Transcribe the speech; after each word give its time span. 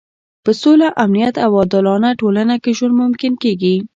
په 0.43 0.51
سوله، 0.61 0.87
امنیت 1.03 1.35
او 1.45 1.51
عادلانه 1.59 2.09
ټولنه 2.21 2.55
کې 2.63 2.71
ژوند 2.77 2.97
ممکن 3.03 3.33
کېږي. 3.43 3.75